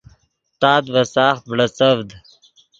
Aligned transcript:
تات 0.59 0.83
ڤے 0.93 1.03
ساخت 1.15 1.43
بڑیڅڤد 1.49 2.09